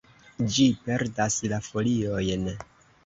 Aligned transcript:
Ĝi 0.53 0.65
perdas 0.87 1.37
la 1.53 1.59
foliojn. 1.67 2.49